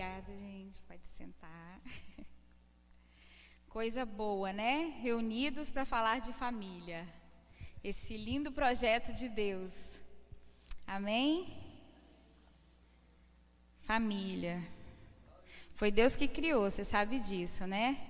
[0.00, 0.80] Obrigada, gente.
[0.88, 1.78] Pode sentar.
[3.68, 4.94] Coisa boa, né?
[5.02, 7.06] Reunidos para falar de família.
[7.84, 10.00] Esse lindo projeto de Deus.
[10.86, 11.54] Amém?
[13.82, 14.66] Família.
[15.74, 18.00] Foi Deus que criou, você sabe disso, né?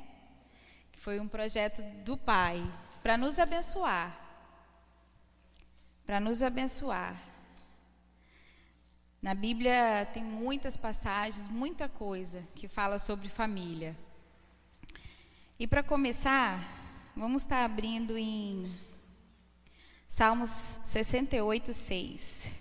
[0.93, 2.63] Foi um projeto do Pai
[3.03, 4.17] para nos abençoar.
[6.07, 7.30] Para nos abençoar.
[9.23, 13.95] Na Bíblia tem muitas passagens, muita coisa que fala sobre família.
[15.59, 16.59] E para começar,
[17.15, 18.65] vamos estar abrindo em
[20.09, 22.60] Salmos 68, 6.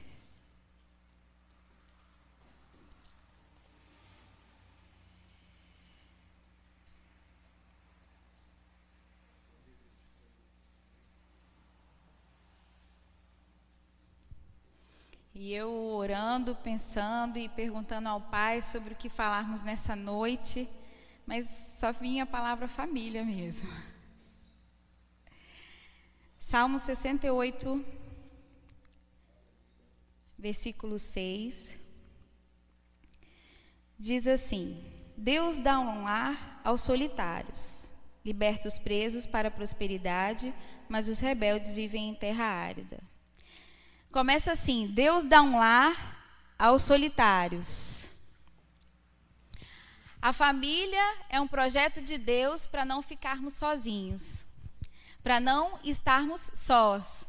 [15.41, 20.69] E eu orando, pensando e perguntando ao Pai sobre o que falarmos nessa noite
[21.29, 23.69] mas só vinha a palavra família mesmo.
[26.39, 27.85] Salmo 68,
[30.35, 31.77] versículo 6,
[33.99, 34.83] diz assim:
[35.15, 37.91] Deus dá um lar aos solitários,
[38.25, 40.51] liberta os presos para a prosperidade,
[40.89, 42.99] mas os rebeldes vivem em terra árida.
[44.11, 46.17] Começa assim: Deus dá um lar
[46.57, 48.09] aos solitários.
[50.21, 54.45] A família é um projeto de Deus para não ficarmos sozinhos,
[55.23, 57.23] para não estarmos sós,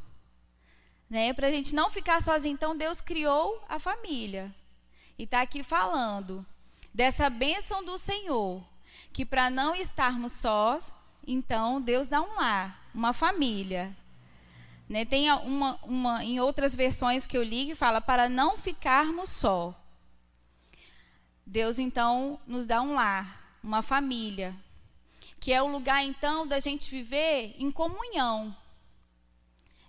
[1.09, 1.35] né?
[1.35, 2.55] Para a gente não ficar sozinho.
[2.55, 4.53] Então Deus criou a família
[5.19, 6.45] e está aqui falando
[6.95, 8.65] dessa bênção do Senhor,
[9.13, 10.93] que para não estarmos sós,
[11.27, 13.95] então Deus dá um lar, uma família.
[14.91, 15.05] Né?
[15.05, 19.73] Tem uma, uma em outras versões que eu li que fala para não ficarmos só.
[21.47, 24.53] Deus então nos dá um lar, uma família,
[25.39, 28.55] que é o lugar então da gente viver em comunhão.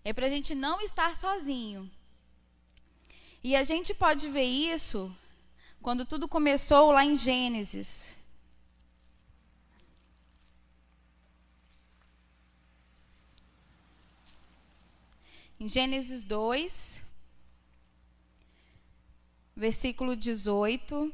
[0.04, 1.90] É para a gente não estar sozinho.
[3.44, 5.12] E a gente pode ver isso
[5.82, 8.11] quando tudo começou lá em Gênesis.
[15.62, 17.04] Em Gênesis 2,
[19.56, 21.14] versículo 18.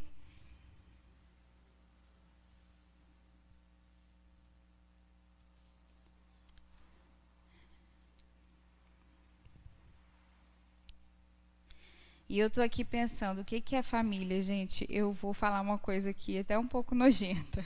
[12.30, 14.88] E eu estou aqui pensando, o que, que é família, gente?
[14.90, 17.66] Eu vou falar uma coisa aqui, até um pouco nojenta.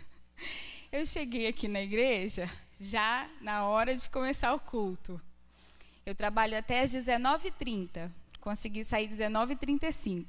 [0.91, 2.49] Eu cheguei aqui na igreja
[2.79, 5.21] já na hora de começar o culto.
[6.05, 8.09] Eu trabalho até às 19h30.
[8.39, 10.25] Consegui sair às 19h35.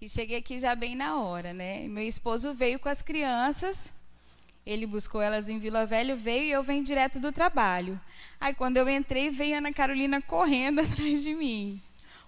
[0.00, 1.88] E cheguei aqui já bem na hora, né?
[1.88, 3.92] Meu esposo veio com as crianças.
[4.66, 8.00] Ele buscou elas em Vila Velha, veio e eu venho direto do trabalho.
[8.40, 11.82] Aí quando eu entrei, veio a Ana Carolina correndo atrás de mim.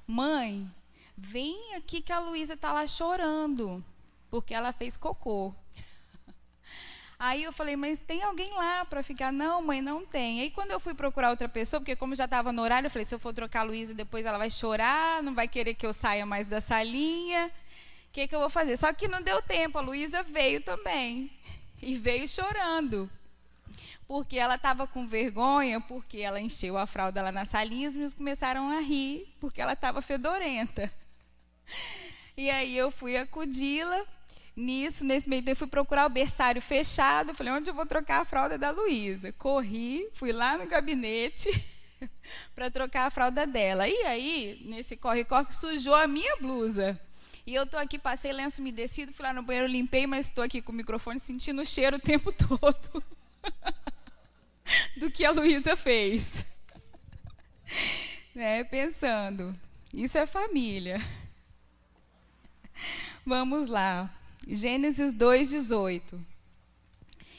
[0.06, 0.70] Mãe,
[1.18, 3.82] Vem aqui que a Luísa está lá chorando,
[4.30, 5.54] porque ela fez cocô.
[7.18, 9.32] Aí eu falei, mas tem alguém lá para ficar?
[9.32, 10.40] Não, mãe, não tem.
[10.42, 13.06] Aí quando eu fui procurar outra pessoa, porque como já estava no horário, eu falei,
[13.06, 15.92] se eu for trocar a Luísa, depois ela vai chorar, não vai querer que eu
[15.92, 17.50] saia mais da salinha.
[18.08, 18.76] O que, que eu vou fazer?
[18.76, 21.30] Só que não deu tempo, a Luísa veio também.
[21.80, 23.10] E veio chorando.
[24.06, 27.94] Porque ela estava com vergonha, porque ela encheu a fralda lá na salinha e os
[27.94, 30.92] meninos começaram a rir, porque ela estava fedorenta.
[32.36, 34.04] E aí eu fui acudi-la.
[34.56, 37.34] Nisso, nesse meio tempo, fui procurar o berçário fechado.
[37.34, 39.30] Falei, onde eu vou trocar a fralda da Luísa?
[39.32, 41.50] Corri, fui lá no gabinete
[42.54, 43.86] para trocar a fralda dela.
[43.86, 46.98] E aí, nesse corre-corre, sujou a minha blusa.
[47.46, 50.62] E eu estou aqui, passei lenço umedecido, fui lá no banheiro, limpei, mas estou aqui
[50.62, 53.04] com o microfone sentindo o cheiro o tempo todo
[54.96, 56.44] do que a Luísa fez.
[58.34, 59.58] Né, pensando,
[59.94, 61.00] isso é família.
[63.24, 64.14] Vamos lá.
[64.46, 66.20] Gênesis 2:18.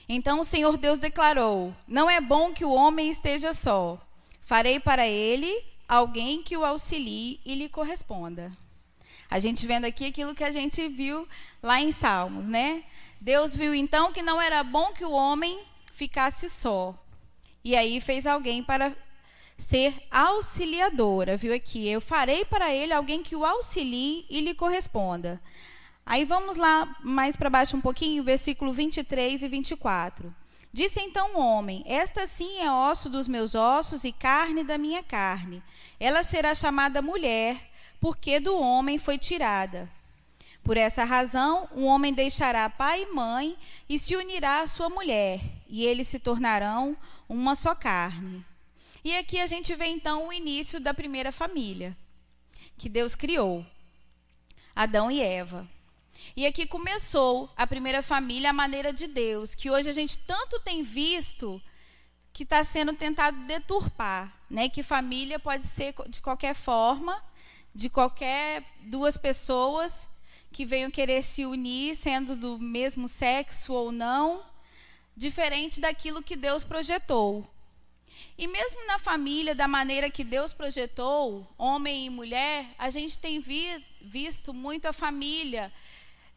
[0.10, 4.00] Então o Senhor Deus declarou: Não é bom que o homem esteja só.
[4.42, 8.52] Farei para ele alguém que o auxilie e lhe corresponda.
[9.30, 11.28] A gente vendo aqui aquilo que a gente viu
[11.62, 12.84] lá em Salmos, né?
[13.20, 15.60] Deus viu então que não era bom que o homem
[15.94, 16.96] ficasse só.
[17.64, 18.96] E aí fez alguém para
[19.58, 21.88] ser auxiliadora, viu aqui?
[21.88, 25.42] Eu farei para ele alguém que o auxilie e lhe corresponda.
[26.10, 30.34] Aí vamos lá mais para baixo um pouquinho, versículo 23 e 24.
[30.72, 35.04] Disse então o homem: Esta sim é osso dos meus ossos e carne da minha
[35.04, 35.62] carne.
[36.00, 37.62] Ela será chamada mulher,
[38.00, 39.92] porque do homem foi tirada.
[40.64, 43.58] Por essa razão, um homem deixará pai e mãe
[43.90, 46.96] e se unirá à sua mulher, e eles se tornarão
[47.28, 48.46] uma só carne.
[49.04, 51.98] E aqui a gente vê então o início da primeira família
[52.78, 53.66] que Deus criou:
[54.74, 55.68] Adão e Eva.
[56.38, 60.60] E aqui começou a primeira família, a maneira de Deus, que hoje a gente tanto
[60.60, 61.60] tem visto
[62.32, 64.70] que está sendo tentado deturpar, né?
[64.70, 67.20] Que família pode ser de qualquer forma,
[67.74, 70.08] de qualquer duas pessoas
[70.52, 74.46] que venham querer se unir, sendo do mesmo sexo ou não,
[75.16, 77.50] diferente daquilo que Deus projetou.
[78.38, 83.40] E mesmo na família, da maneira que Deus projetou, homem e mulher, a gente tem
[83.40, 85.74] vi, visto muito a família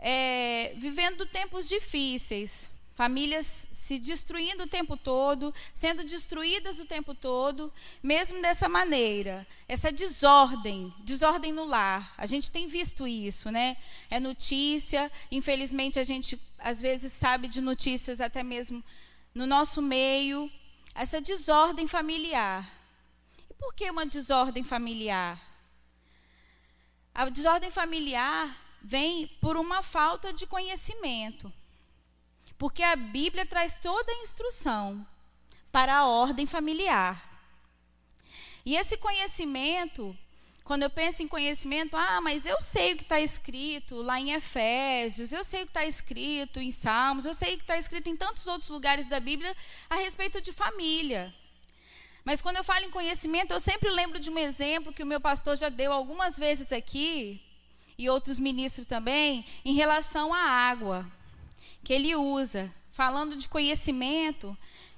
[0.00, 2.68] é, vivendo tempos difíceis.
[2.94, 9.46] Famílias se destruindo o tempo todo, sendo destruídas o tempo todo, mesmo dessa maneira.
[9.66, 12.12] Essa desordem, desordem no lar.
[12.18, 13.76] A gente tem visto isso, né?
[14.10, 18.84] É notícia, infelizmente a gente às vezes sabe de notícias até mesmo
[19.34, 20.50] no nosso meio,
[20.94, 22.70] essa desordem familiar.
[23.48, 25.40] E por que uma desordem familiar?
[27.14, 31.52] A desordem familiar vem por uma falta de conhecimento.
[32.58, 35.06] Porque a Bíblia traz toda a instrução
[35.72, 37.28] para a ordem familiar.
[38.64, 40.16] E esse conhecimento,
[40.64, 44.32] quando eu penso em conhecimento, ah, mas eu sei o que está escrito lá em
[44.32, 48.08] Efésios, eu sei o que está escrito em Salmos, eu sei o que está escrito
[48.08, 49.56] em tantos outros lugares da Bíblia
[49.88, 51.34] a respeito de família.
[52.24, 55.20] Mas quando eu falo em conhecimento, eu sempre lembro de um exemplo que o meu
[55.20, 57.40] pastor já deu algumas vezes aqui,
[58.00, 61.06] e outros ministros também, em relação à água
[61.84, 64.56] que ele usa, falando de conhecimento,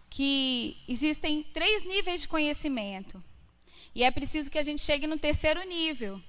[0.09, 3.21] que existem três níveis de conhecimento.
[3.93, 6.23] E é preciso que a gente chegue no terceiro nível.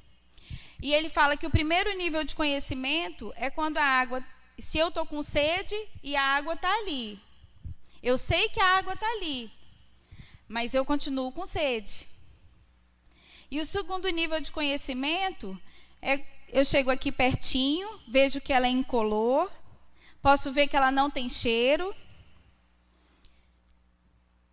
[0.81, 4.25] E ele fala que o primeiro nível de conhecimento é quando a água,
[4.57, 7.19] se eu estou com sede e a água está ali.
[8.01, 9.51] Eu sei que a água está ali,
[10.47, 12.09] mas eu continuo com sede.
[13.51, 15.55] E o segundo nível de conhecimento
[16.01, 16.17] é
[16.53, 19.51] eu chego aqui pertinho, vejo que ela é incolor,
[20.23, 21.93] Posso ver que ela não tem cheiro.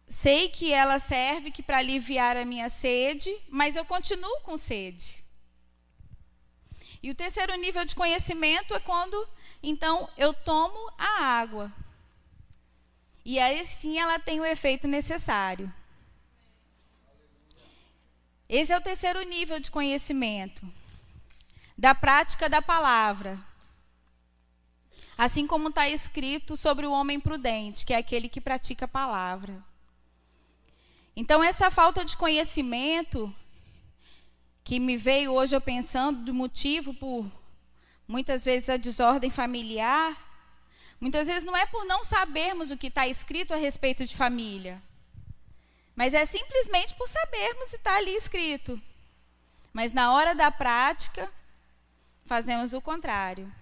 [0.09, 5.25] Sei que ela serve que para aliviar a minha sede, mas eu continuo com sede.
[7.01, 9.29] E o terceiro nível de conhecimento é quando,
[9.63, 11.73] então, eu tomo a água.
[13.25, 15.73] E aí sim ela tem o efeito necessário.
[18.49, 20.80] Esse é o terceiro nível de conhecimento
[21.81, 23.39] da prática da palavra.
[25.17, 29.65] Assim como está escrito sobre o homem prudente, que é aquele que pratica a palavra.
[31.17, 33.35] Então, essa falta de conhecimento,
[34.63, 37.27] que me veio hoje eu pensando do motivo por
[38.07, 40.15] muitas vezes a desordem familiar,
[41.01, 44.83] muitas vezes não é por não sabermos o que está escrito a respeito de família,
[45.97, 48.79] mas é simplesmente por sabermos se está ali escrito.
[49.73, 51.31] Mas na hora da prática,
[52.31, 53.53] fazemos o contrário.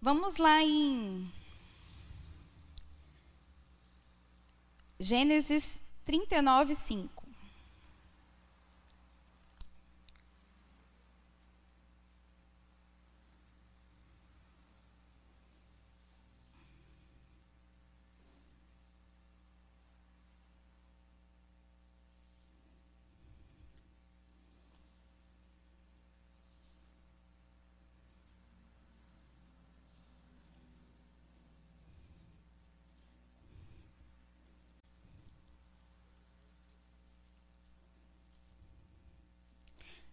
[0.00, 1.30] Vamos lá em
[4.98, 7.21] Gênesis 39, 5.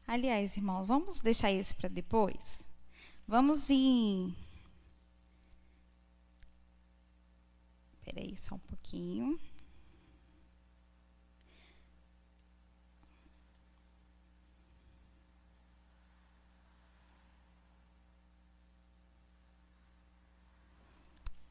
[0.09, 2.67] Aliás, irmão, vamos deixar esse para depois?
[3.27, 4.35] Vamos em.
[7.99, 9.39] Espera aí só um pouquinho.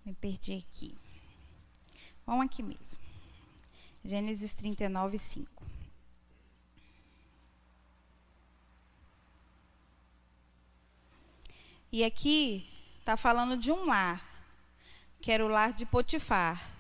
[0.05, 0.99] Me perdi aqui.
[2.27, 2.99] Vamos aqui mesmo.
[4.05, 5.78] Gênesis 39, 5.
[11.91, 12.69] E aqui
[12.99, 14.23] está falando de um lar,
[15.21, 16.71] que era o lar de Potifar.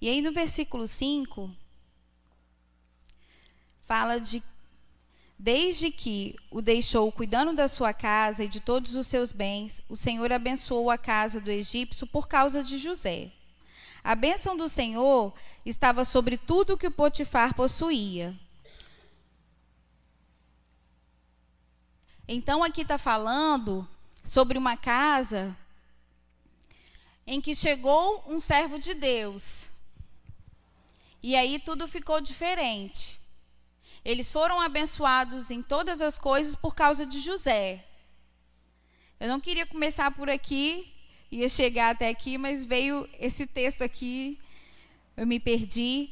[0.00, 1.50] E aí no versículo 5,
[3.86, 4.42] fala de
[5.38, 9.96] Desde que o deixou cuidando da sua casa e de todos os seus bens, o
[9.96, 13.32] Senhor abençoou a casa do egípcio por causa de José.
[14.02, 18.38] A bênção do Senhor estava sobre tudo que o Potifar possuía.
[22.26, 23.86] Então aqui está falando
[24.22, 25.56] sobre uma casa
[27.26, 29.70] em que chegou um servo de Deus.
[31.22, 33.20] E aí tudo ficou diferente.
[34.04, 37.84] Eles foram abençoados em todas as coisas por causa de José.
[39.20, 40.92] Eu não queria começar por aqui,
[41.30, 44.38] ia chegar até aqui, mas veio esse texto aqui,
[45.16, 46.10] eu me perdi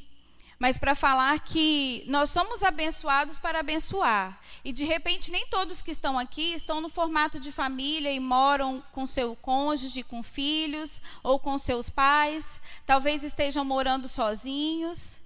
[0.62, 4.38] mas para falar que nós somos abençoados para abençoar.
[4.64, 8.81] E de repente nem todos que estão aqui estão no formato de família e moram
[8.92, 12.61] com seu cônjuge, com filhos ou com seus pais.
[12.87, 15.19] Talvez estejam morando sozinhos.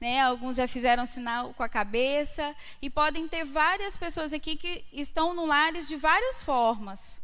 [0.00, 0.22] Né?
[0.22, 5.34] Alguns já fizeram sinal com a cabeça e podem ter várias pessoas aqui que estão
[5.34, 7.20] no lares de várias formas.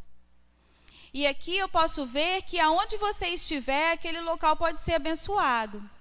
[1.11, 5.96] E aqui eu posso ver que aonde você estiver, aquele local pode ser abençoado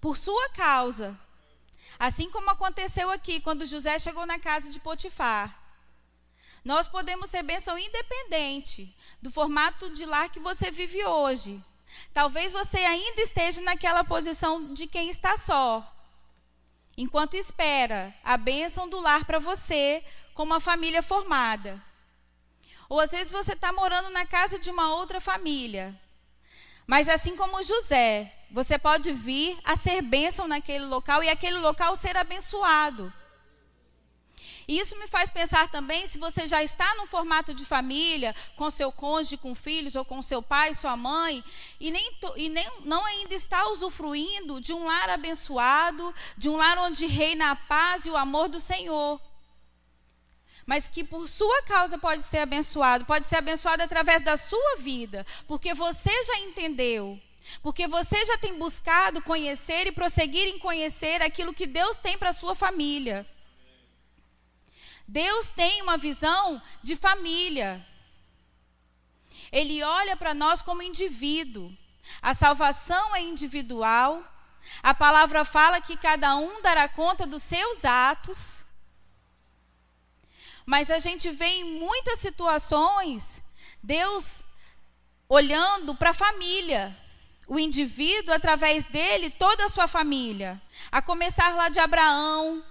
[0.00, 1.18] por sua causa.
[1.98, 5.60] Assim como aconteceu aqui, quando José chegou na casa de Potifar.
[6.64, 11.62] Nós podemos ser bênção independente do formato de lar que você vive hoje.
[12.12, 15.86] Talvez você ainda esteja naquela posição de quem está só.
[16.96, 20.04] Enquanto espera a bênção do lar para você,
[20.34, 21.82] com uma família formada.
[22.88, 25.98] Ou às vezes você está morando na casa de uma outra família.
[26.86, 31.94] Mas assim como José, você pode vir a ser bênção naquele local e aquele local
[31.96, 33.12] ser abençoado.
[34.70, 38.70] E isso me faz pensar também se você já está num formato de família, com
[38.70, 41.42] seu cônjuge, com filhos, ou com seu pai, sua mãe,
[41.80, 46.78] e, nem, e nem, não ainda está usufruindo de um lar abençoado, de um lar
[46.78, 49.20] onde reina a paz e o amor do Senhor.
[50.64, 55.26] Mas que por sua causa pode ser abençoado, pode ser abençoado através da sua vida,
[55.48, 57.20] porque você já entendeu
[57.62, 62.30] porque você já tem buscado conhecer e prosseguir em conhecer aquilo que Deus tem para
[62.30, 63.26] a sua família.
[65.06, 67.84] Deus tem uma visão de família.
[69.50, 71.72] Ele olha para nós como indivíduo.
[72.22, 74.24] A salvação é individual.
[74.82, 78.64] A palavra fala que cada um dará conta dos seus atos.
[80.64, 83.42] Mas a gente vê em muitas situações
[83.82, 84.44] Deus
[85.28, 86.96] olhando para a família
[87.50, 90.62] o indivíduo, através dele, toda a sua família.
[90.88, 92.64] A começar lá de Abraão.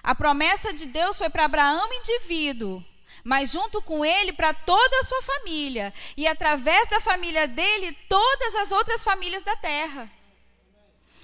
[0.00, 2.84] A promessa de Deus foi para Abraão, indivíduo,
[3.24, 5.92] mas junto com ele para toda a sua família.
[6.16, 10.08] E através da família dele, todas as outras famílias da terra.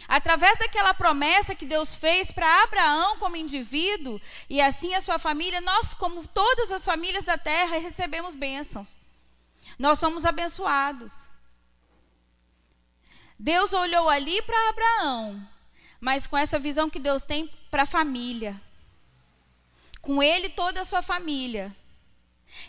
[0.08, 5.60] Através daquela promessa que Deus fez para Abraão como indivíduo, e assim a sua família,
[5.60, 9.03] nós, como todas as famílias da terra, recebemos bênçãos.
[9.78, 11.28] Nós somos abençoados.
[13.38, 15.48] Deus olhou ali para Abraão,
[16.00, 18.60] mas com essa visão que Deus tem para a família.
[20.00, 21.74] Com ele toda a sua família.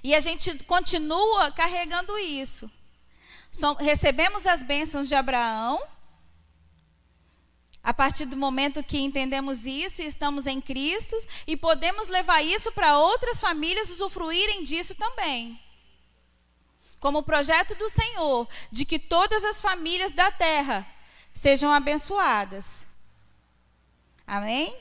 [0.04, 2.70] E a gente continua carregando isso.
[3.80, 5.82] recebemos as bênçãos de Abraão.
[7.84, 12.72] A partir do momento que entendemos isso e estamos em Cristo, e podemos levar isso
[12.72, 15.64] para outras famílias usufruírem disso também
[17.00, 20.88] como projeto do Senhor, de que todas as famílias da terra
[21.34, 22.86] sejam abençoadas.
[24.26, 24.76] Amém?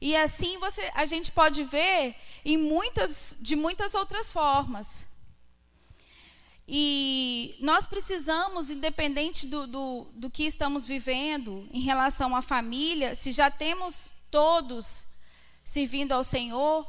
[0.00, 5.06] E assim você, a gente pode ver em muitas, de muitas outras formas.
[6.68, 13.30] E nós precisamos, independente do, do, do que estamos vivendo em relação à família, se
[13.30, 15.06] já temos todos
[15.64, 16.86] servindo ao Senhor,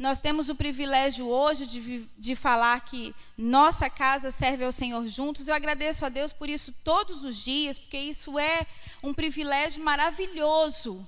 [0.00, 5.46] nós temos o privilégio hoje de, de falar que nossa casa serve ao Senhor juntos.
[5.46, 8.66] Eu agradeço a Deus por isso todos os dias, porque isso é
[9.02, 11.06] um privilégio maravilhoso.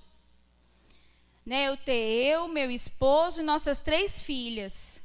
[1.45, 5.01] Né, eu ter eu, meu esposo e nossas três filhas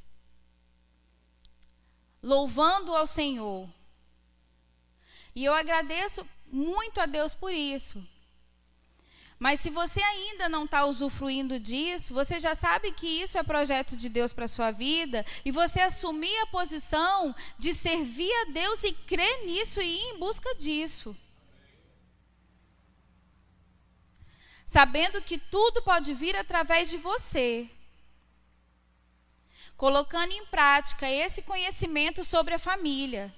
[2.21, 3.69] louvando ao Senhor.
[5.33, 8.05] E eu agradeço muito a Deus por isso.
[9.39, 13.95] Mas se você ainda não está usufruindo disso, você já sabe que isso é projeto
[13.95, 18.83] de Deus para a sua vida, e você assumir a posição de servir a Deus
[18.83, 21.15] e crer nisso e ir em busca disso.
[24.65, 27.69] Sabendo que tudo pode vir através de você.
[29.77, 33.33] Colocando em prática esse conhecimento sobre a família.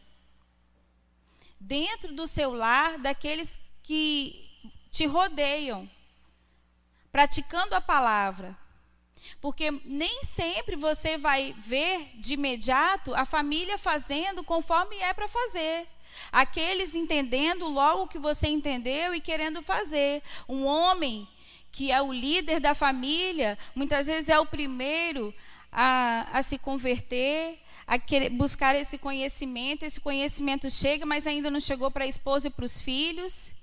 [1.60, 4.49] Dentro do seu lar, daqueles que
[4.92, 5.90] te rodeiam,
[7.12, 8.58] praticando a palavra.
[9.42, 15.88] Porque nem sempre você vai ver de imediato a família fazendo conforme é para fazer.
[16.32, 20.22] Aqueles entendendo logo o que você entendeu e querendo fazer.
[20.48, 21.28] Um homem
[21.72, 25.34] que é o líder da família, muitas vezes é o primeiro
[25.72, 27.98] a, a se converter, a
[28.32, 29.84] buscar esse conhecimento.
[29.84, 33.54] Esse conhecimento chega, mas ainda não chegou para a esposa e para os filhos.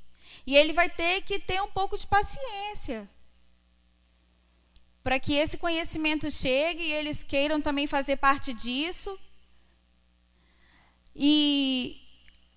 [0.47, 3.09] E ele vai ter que ter um pouco de paciência
[5.03, 9.17] para que esse conhecimento chegue e eles queiram também fazer parte disso.
[11.15, 12.03] E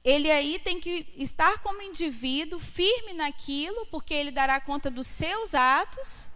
[0.03, 5.53] ele aí tem que estar como indivíduo firme naquilo, porque ele dará conta dos seus
[5.53, 6.27] atos.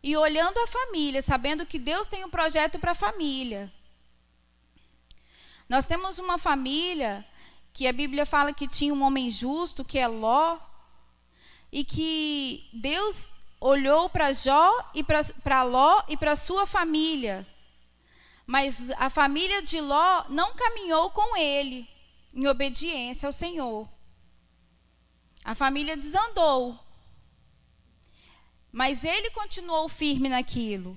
[0.00, 3.72] E olhando a família, sabendo que Deus tem um projeto para a família.
[5.68, 7.26] Nós temos uma família
[7.74, 10.58] que a Bíblia fala que tinha um homem justo, que é Ló,
[11.72, 13.28] e que Deus
[13.60, 17.44] olhou para Jó e para Ló e para sua família.
[18.46, 21.88] Mas a família de Ló não caminhou com ele
[22.32, 23.88] em obediência ao Senhor.
[25.44, 26.78] A família desandou.
[28.70, 30.96] Mas ele continuou firme naquilo.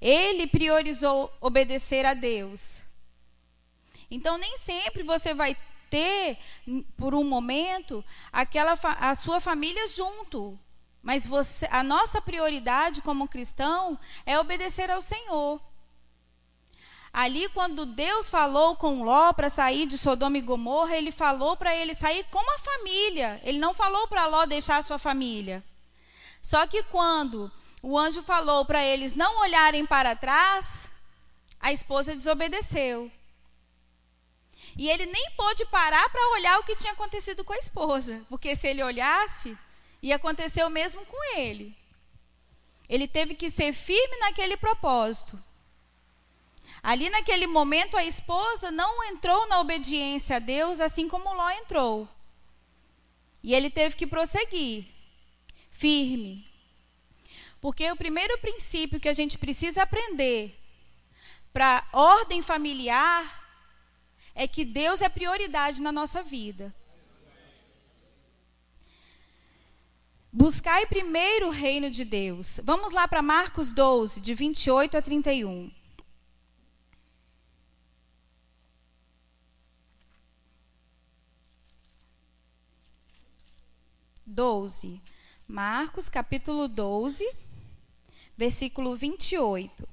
[0.00, 2.84] Ele priorizou obedecer a Deus.
[4.10, 5.54] Então nem sempre você vai
[5.92, 6.38] ter
[6.96, 10.58] por um momento aquela a sua família junto.
[11.02, 15.60] Mas você, a nossa prioridade como cristão é obedecer ao Senhor.
[17.12, 21.74] Ali, quando Deus falou com Ló para sair de Sodoma e Gomorra, ele falou para
[21.76, 23.38] ele sair com a família.
[23.44, 25.62] Ele não falou para Ló deixar a sua família.
[26.40, 30.88] Só que quando o anjo falou para eles não olharem para trás,
[31.60, 33.10] a esposa desobedeceu.
[34.76, 38.56] E ele nem pôde parar para olhar o que tinha acontecido com a esposa, porque
[38.56, 39.56] se ele olhasse,
[40.02, 41.76] e aconteceu o mesmo com ele.
[42.88, 45.42] Ele teve que ser firme naquele propósito.
[46.82, 52.08] Ali naquele momento a esposa não entrou na obediência a Deus assim como Ló entrou.
[53.42, 54.86] E ele teve que prosseguir,
[55.70, 56.46] firme.
[57.60, 60.58] Porque o primeiro princípio que a gente precisa aprender
[61.52, 63.41] para ordem familiar
[64.34, 66.74] é que Deus é prioridade na nossa vida.
[70.32, 72.58] Buscai primeiro o reino de Deus.
[72.64, 75.70] Vamos lá para Marcos 12, de 28 a 31.
[84.24, 85.02] Doze.
[85.46, 87.30] Marcos, capítulo 12,
[88.34, 89.86] versículo 28.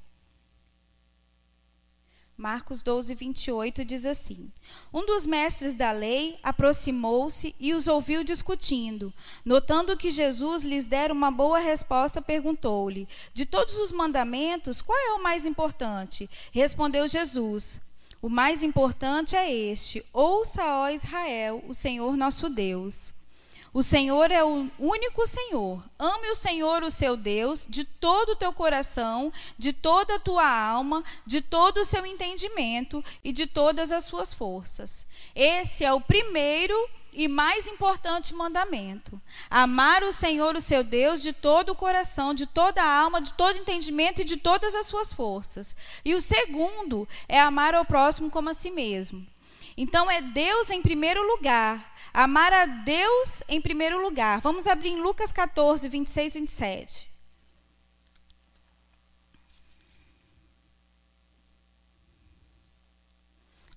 [2.40, 4.50] Marcos 12, 28 diz assim:
[4.94, 9.14] Um dos mestres da lei aproximou-se e os ouviu discutindo.
[9.44, 15.12] Notando que Jesus lhes dera uma boa resposta, perguntou-lhe: De todos os mandamentos, qual é
[15.16, 16.30] o mais importante?
[16.50, 17.82] Respondeu Jesus:
[18.22, 23.14] O mais importante é este: Ouça, ó Israel, o Senhor nosso Deus.
[23.74, 25.84] O Senhor é o único Senhor.
[25.98, 30.48] Ame o Senhor, o seu Deus, de todo o teu coração, de toda a tua
[30.48, 35.06] alma, de todo o seu entendimento e de todas as suas forças.
[35.36, 36.76] Esse é o primeiro
[37.14, 39.20] e mais importante mandamento.
[39.50, 43.34] Amar o Senhor, o seu Deus, de todo o coração, de toda a alma, de
[43.34, 45.76] todo entendimento e de todas as suas forças.
[46.04, 49.26] E o segundo é amar ao próximo como a si mesmo.
[49.82, 51.96] Então é Deus em primeiro lugar.
[52.14, 54.42] Amar a Deus em primeiro lugar.
[54.42, 57.10] Vamos abrir em Lucas 14, 26 e 27.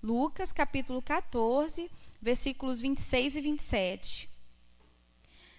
[0.03, 1.89] Lucas capítulo 14,
[2.21, 4.29] versículos 26 e 27.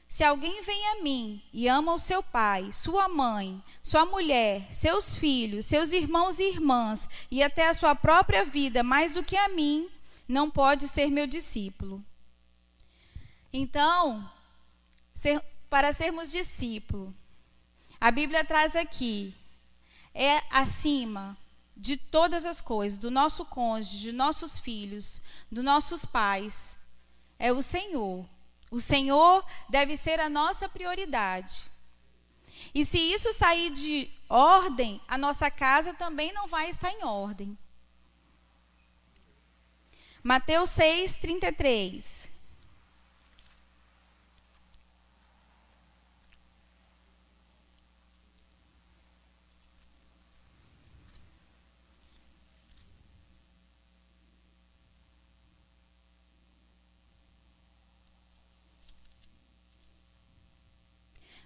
[0.06, 5.16] Se alguém vem a mim e ama o seu pai, sua mãe, sua mulher, seus
[5.16, 9.48] filhos, seus irmãos e irmãs, e até a sua própria vida mais do que a
[9.48, 9.88] mim,
[10.26, 12.04] não pode ser meu discípulo.
[13.52, 14.28] Então,
[15.12, 17.14] ser, para sermos discípulo,
[18.00, 19.34] a Bíblia traz aqui,
[20.14, 21.36] é acima
[21.76, 26.78] de todas as coisas, do nosso cônjuge, de nossos filhos, dos nossos pais,
[27.38, 28.26] é o Senhor.
[28.70, 31.64] O Senhor deve ser a nossa prioridade.
[32.74, 37.56] E se isso sair de ordem, a nossa casa também não vai estar em ordem.
[40.26, 42.30] Mateus 6, 33.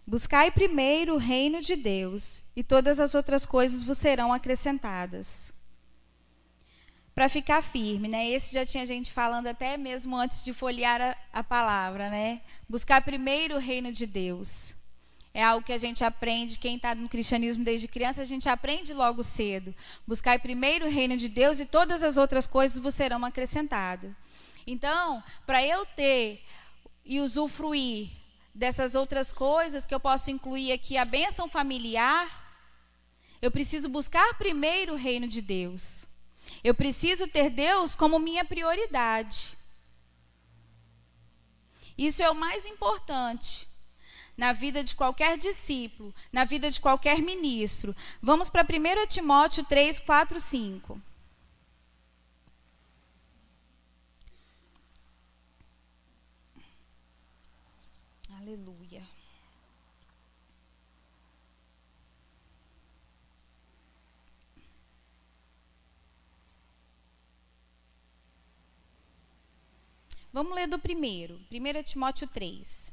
[0.07, 5.58] Buscai primeiro o reino de Deus, e todas as outras coisas vos serão acrescentadas
[7.18, 8.28] para ficar firme, né?
[8.31, 12.40] Esse já tinha gente falando até mesmo antes de folhear a, a palavra, né?
[12.68, 14.72] Buscar primeiro o reino de Deus.
[15.35, 18.94] É algo que a gente aprende, quem está no cristianismo desde criança, a gente aprende
[18.94, 19.74] logo cedo.
[20.07, 24.12] Buscar primeiro o reino de Deus e todas as outras coisas vos serão acrescentadas.
[24.64, 26.40] Então, para eu ter
[27.04, 28.11] e usufruir
[28.54, 32.28] dessas outras coisas que eu posso incluir aqui, a bênção familiar,
[33.42, 36.07] eu preciso buscar primeiro o reino de Deus.
[36.62, 39.57] Eu preciso ter Deus como minha prioridade.
[41.97, 43.66] Isso é o mais importante
[44.37, 47.94] na vida de qualquer discípulo, na vida de qualquer ministro.
[48.23, 51.03] Vamos para 1 Timóteo 3, 4, 5.
[70.38, 72.92] Vamos ler do primeiro, 1 Timóteo 3.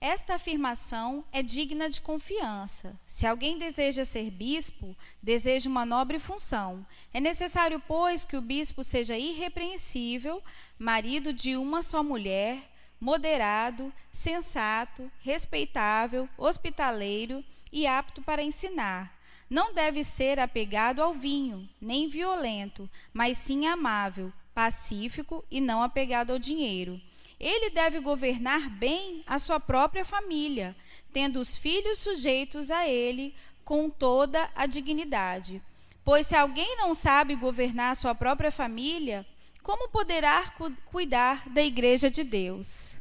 [0.00, 2.98] Esta afirmação é digna de confiança.
[3.06, 6.86] Se alguém deseja ser bispo, deseja uma nobre função.
[7.12, 10.42] É necessário, pois, que o bispo seja irrepreensível,
[10.78, 19.14] marido de uma só mulher, moderado, sensato, respeitável, hospitaleiro e apto para ensinar.
[19.50, 26.32] Não deve ser apegado ao vinho, nem violento, mas sim amável, pacífico e não apegado
[26.32, 27.00] ao dinheiro
[27.40, 30.76] ele deve governar bem a sua própria família,
[31.10, 35.62] tendo os filhos sujeitos a ele com toda a dignidade.
[36.04, 39.26] Pois se alguém não sabe governar a sua própria família,
[39.62, 42.98] como poderá cu cuidar da igreja de Deus?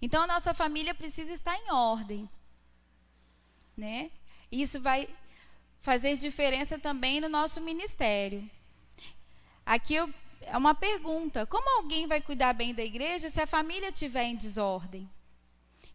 [0.00, 2.28] Então a nossa família precisa estar em ordem,
[3.76, 4.10] né?
[4.52, 5.08] Isso vai
[5.80, 8.48] fazer diferença também no nosso ministério.
[9.64, 10.12] Aqui eu
[10.46, 14.36] é uma pergunta: como alguém vai cuidar bem da igreja se a família estiver em
[14.36, 15.08] desordem?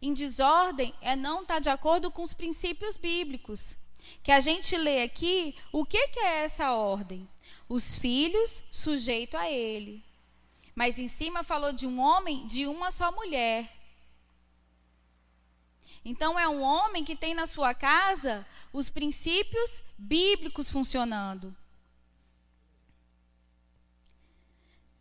[0.02, 3.76] Em desordem é não estar tá de acordo com os princípios bíblicos.
[4.22, 7.28] Que a gente lê aqui, o que, que é essa ordem?
[7.68, 10.02] Os filhos sujeito a ele.
[10.74, 13.70] Mas em cima falou de um homem de uma só mulher.
[16.02, 21.54] Então é um homem que tem na sua casa os princípios bíblicos funcionando.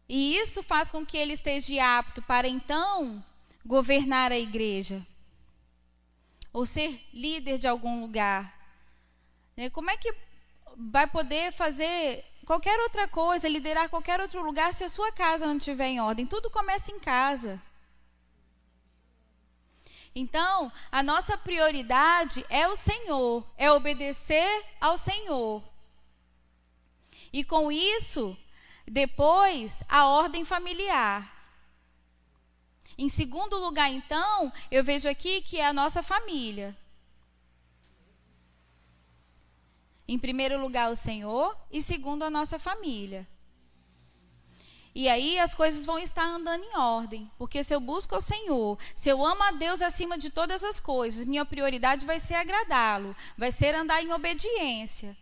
[0.10, 3.24] E isso faz com que ele esteja apto para então
[3.64, 5.06] governar a igreja
[6.52, 8.52] ou ser líder de algum lugar.
[9.56, 9.70] Né?
[9.70, 10.12] Como é que
[10.76, 15.58] vai poder fazer qualquer outra coisa, liderar qualquer outro lugar se a sua casa não
[15.58, 16.26] estiver em ordem?
[16.26, 17.62] Tudo começa em casa.
[20.16, 25.64] Então, a nossa prioridade é o Senhor, é obedecer ao Senhor.
[27.32, 28.36] E com isso,
[28.90, 31.38] depois, a ordem familiar.
[32.98, 36.76] Em segundo lugar, então, eu vejo aqui que é a nossa família.
[40.08, 43.28] Em primeiro lugar, o Senhor, e segundo, a nossa família.
[44.94, 48.78] E aí as coisas vão estar andando em ordem, porque se eu busco o Senhor,
[48.96, 53.16] se eu amo a Deus acima de todas as coisas, minha prioridade vai ser agradá-lo,
[53.38, 55.16] vai ser andar em obediência.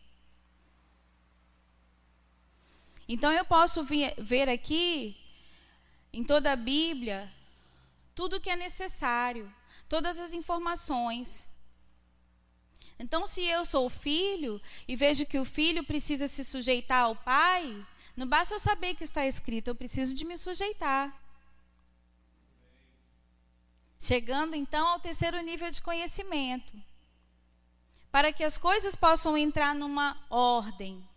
[3.07, 5.15] Então eu posso ver aqui,
[6.11, 7.31] em toda a Bíblia,
[8.13, 9.53] tudo o que é necessário,
[9.87, 11.47] todas as informações.
[12.99, 17.85] Então, se eu sou filho e vejo que o filho precisa se sujeitar ao pai,
[18.15, 21.15] não basta eu saber que está escrito, eu preciso de me sujeitar.
[23.99, 26.73] Chegando então ao terceiro nível de conhecimento.
[28.11, 31.07] Para que as coisas possam entrar numa ordem,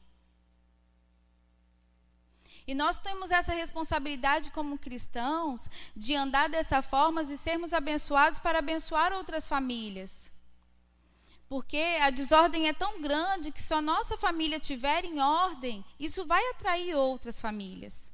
[2.71, 8.61] e nós temos essa responsabilidade como cristãos de andar dessa forma e sermos abençoados para
[8.61, 10.31] abençoar outras famílias.
[11.49, 16.25] Porque a desordem é tão grande que se a nossa família estiver em ordem, isso
[16.25, 18.13] vai atrair outras famílias.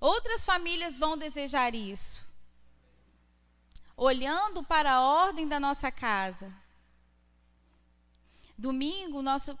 [0.00, 2.26] Outras famílias vão desejar isso.
[3.94, 6.50] Olhando para a ordem da nossa casa.
[8.56, 9.58] Domingo, nosso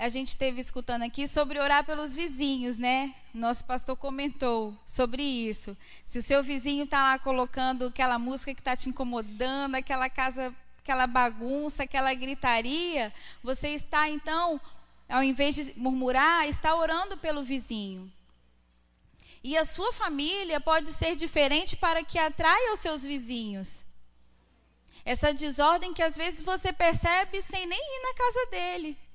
[0.00, 3.14] a gente esteve escutando aqui sobre orar pelos vizinhos, né?
[3.34, 5.76] Nosso pastor comentou sobre isso.
[6.06, 10.54] Se o seu vizinho está lá colocando aquela música que está te incomodando, aquela casa,
[10.78, 14.58] aquela bagunça, aquela gritaria, você está então,
[15.06, 18.10] ao invés de murmurar, está orando pelo vizinho.
[19.44, 23.84] E a sua família pode ser diferente para que atraia os seus vizinhos.
[25.04, 29.09] Essa desordem que às vezes você percebe sem nem ir na casa dele.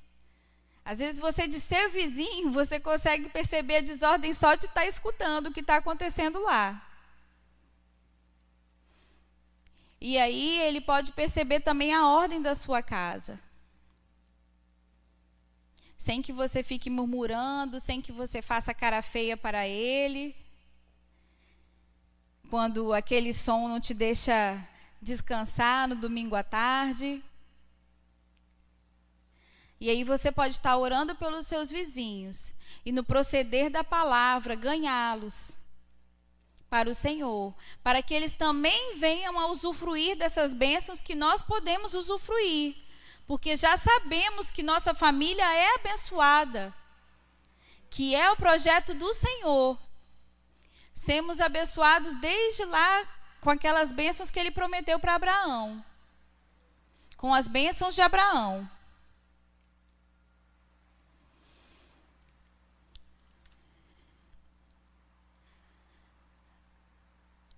[0.86, 4.86] Às vezes você de ser vizinho, você consegue perceber a desordem só de estar tá
[4.86, 6.80] escutando o que está acontecendo lá.
[10.00, 13.40] E aí ele pode perceber também a ordem da sua casa.
[15.98, 20.36] Sem que você fique murmurando, sem que você faça cara feia para ele.
[22.48, 24.64] Quando aquele som não te deixa
[25.02, 27.24] descansar no domingo à tarde.
[29.80, 32.54] E aí você pode estar orando pelos seus vizinhos
[32.86, 35.58] e no proceder da palavra ganhá-los
[36.70, 41.94] para o Senhor, para que eles também venham a usufruir dessas bênçãos que nós podemos
[41.94, 42.76] usufruir,
[43.28, 46.74] porque já sabemos que nossa família é abençoada,
[47.90, 49.78] que é o projeto do Senhor.
[50.94, 53.08] Sermos abençoados desde lá
[53.42, 55.84] com aquelas bênçãos que ele prometeu para Abraão,
[57.18, 58.70] com as bênçãos de Abraão.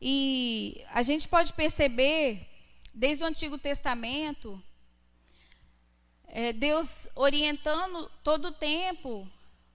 [0.02, 2.48] E a gente pode perceber,
[2.94, 4.62] desde o Antigo Testamento,
[6.28, 9.28] é, Deus orientando todo o tempo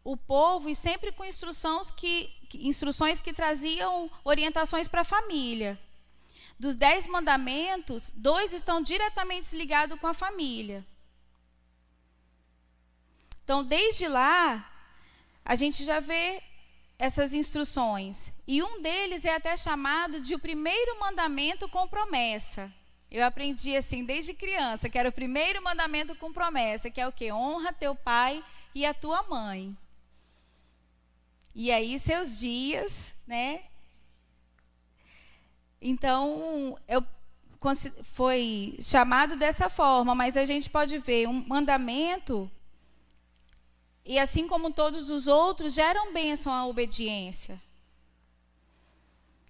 [0.05, 5.79] o povo e sempre com instruções que, instruções que traziam orientações para a família.
[6.59, 10.85] Dos dez mandamentos, dois estão diretamente ligados com a família.
[13.45, 14.71] Então, desde lá,
[15.45, 16.43] a gente já vê
[17.03, 18.31] essas instruções.
[18.47, 22.73] E um deles é até chamado de o primeiro mandamento com promessa.
[23.11, 27.11] Eu aprendi assim desde criança, que era o primeiro mandamento com promessa, que é o
[27.11, 27.33] que?
[27.33, 29.77] Honra teu pai e a tua mãe.
[31.57, 33.63] E aí seus dias, né?
[35.81, 37.05] Então, eu
[38.15, 42.49] foi chamado dessa forma, mas a gente pode ver um mandamento
[44.05, 47.61] e assim como todos os outros, geram bênção à obediência.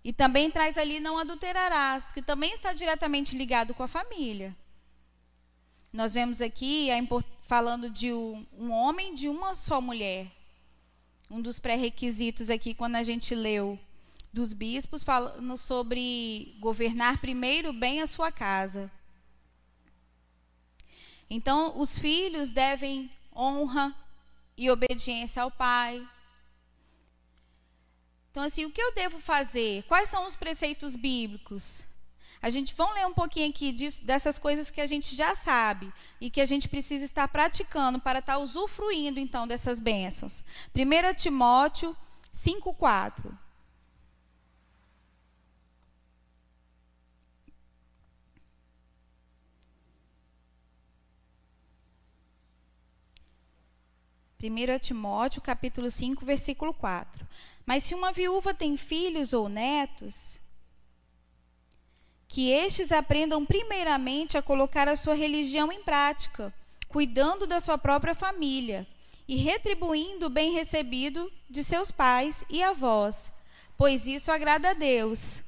[0.05, 4.55] E também traz ali não adulterarás, que também está diretamente ligado com a família.
[5.93, 6.89] Nós vemos aqui
[7.43, 10.27] falando de um, um homem de uma só mulher.
[11.31, 13.79] Um dos pré-requisitos aqui, quando a gente leu
[14.33, 18.91] dos bispos, falando sobre governar primeiro bem a sua casa.
[21.29, 23.95] Então, os filhos devem honra,
[24.57, 26.07] e obediência ao Pai.
[28.31, 29.83] Então, assim, o que eu devo fazer?
[29.85, 31.87] Quais são os preceitos bíblicos?
[32.41, 35.93] A gente vamos ler um pouquinho aqui disso, dessas coisas que a gente já sabe
[36.21, 40.43] e que a gente precisa estar praticando para estar usufruindo então dessas bênçãos.
[40.75, 41.97] 1 Timóteo
[42.33, 43.39] 5:4.
[54.43, 57.25] 1 Timóteo, capítulo 5, versículo 4.
[57.65, 60.41] Mas se uma viúva tem filhos ou netos,
[62.27, 66.53] que estes aprendam primeiramente a colocar a sua religião em prática,
[66.89, 68.87] cuidando da sua própria família
[69.29, 73.31] e retribuindo o bem recebido de seus pais e avós,
[73.79, 75.43] pois isso agrada a Deus.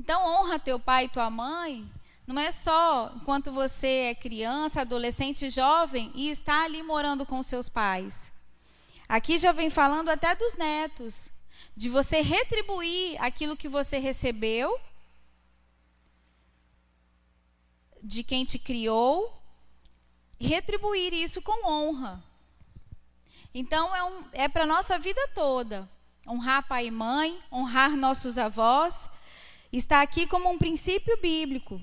[0.00, 1.90] Então honra teu pai e tua mãe
[2.28, 7.70] não é só enquanto você é criança, adolescente, jovem e está ali morando com seus
[7.70, 8.30] pais.
[9.08, 11.30] Aqui já vem falando até dos netos,
[11.74, 14.78] de você retribuir aquilo que você recebeu
[18.02, 19.42] de quem te criou,
[20.38, 22.22] retribuir isso com honra.
[23.54, 25.88] Então é, um, é para nossa vida toda.
[26.28, 29.08] Honrar pai e mãe, honrar nossos avós,
[29.72, 31.80] está aqui como um princípio bíblico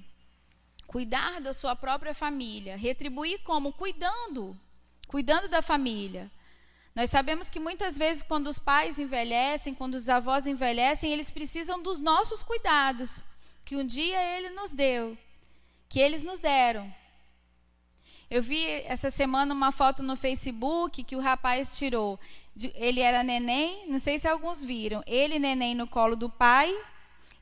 [0.95, 4.57] cuidar da sua própria família, retribuir como cuidando,
[5.09, 6.31] cuidando da família.
[6.95, 11.83] Nós sabemos que muitas vezes quando os pais envelhecem, quando os avós envelhecem, eles precisam
[11.83, 13.25] dos nossos cuidados,
[13.65, 15.17] que um dia ele nos deu,
[15.89, 16.89] que eles nos deram.
[18.31, 22.17] Eu vi essa semana uma foto no Facebook que o rapaz tirou.
[22.73, 25.03] Ele era neném, não sei se alguns viram.
[25.05, 26.73] Ele neném no colo do pai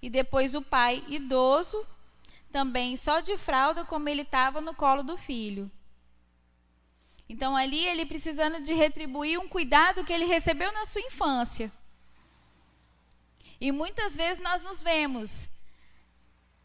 [0.02, 1.86] e depois o pai idoso
[2.54, 5.70] também só de fralda, como ele estava no colo do filho.
[7.28, 11.72] Então, ali, ele precisando de retribuir um cuidado que ele recebeu na sua infância.
[13.60, 15.50] E muitas vezes nós nos vemos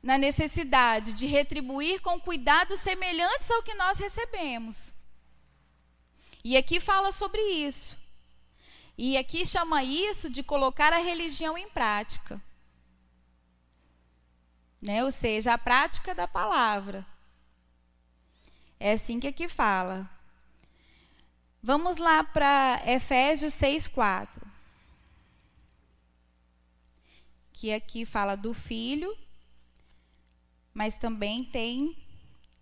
[0.02, 4.92] na necessidade de retribuir com cuidados semelhantes ao que nós recebemos.
[6.44, 7.96] E aqui fala sobre isso.
[8.96, 12.40] E aqui chama isso de colocar a religião em prática
[14.80, 15.04] né?
[15.04, 17.06] ou seja, a prática da palavra.
[18.80, 20.08] É assim que aqui fala.
[21.62, 24.28] Vamos lá para Efésios 6,4.
[27.52, 29.16] Que aqui fala do filho.
[30.72, 31.96] mas também tem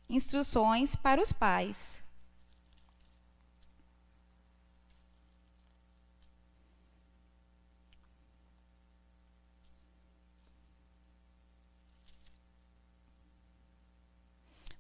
[0.09, 2.03] instruções para os pais.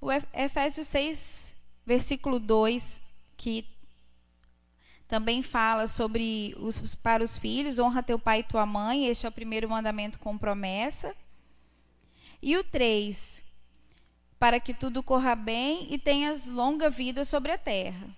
[0.00, 1.54] O Efésios 6,
[1.84, 3.00] versículo 2,
[3.36, 3.66] que
[5.08, 9.28] também fala sobre os para os filhos, honra teu pai e tua mãe, este é
[9.28, 11.14] o primeiro mandamento com promessa.
[12.42, 13.42] E o 3,
[14.38, 18.08] para que tudo corra bem e tenhas longa vida sobre a terra.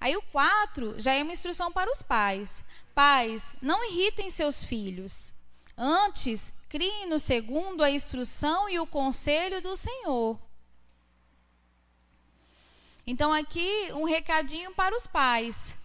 [0.00, 2.64] Aí o 4 já é uma instrução para os pais.
[2.94, 5.32] Pais, não irritem seus filhos.
[5.76, 10.38] Antes, criem no segundo a instrução e o conselho do Senhor.
[13.06, 15.76] Então, aqui, um recadinho para os pais.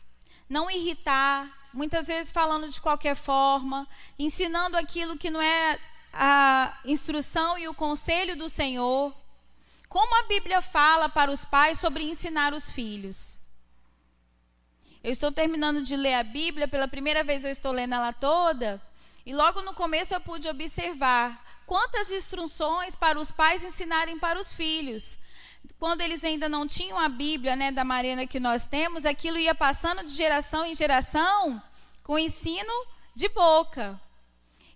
[0.48, 5.80] Não irritar, muitas vezes falando de qualquer forma, ensinando aquilo que não é
[6.14, 9.14] a instrução e o conselho do Senhor.
[9.90, 13.40] Como a Bíblia fala para os pais sobre ensinar os filhos?
[15.04, 18.82] Eu estou terminando de ler a Bíblia, pela primeira vez eu estou lendo ela toda,
[19.26, 24.54] e logo no começo eu pude observar quantas instruções para os pais ensinarem para os
[24.54, 25.18] filhos
[25.80, 29.54] quando eles ainda não tinham a Bíblia, né, da maneira que nós temos, aquilo ia
[29.54, 31.62] passando de geração em geração
[32.04, 32.74] com ensino
[33.16, 34.00] de boca.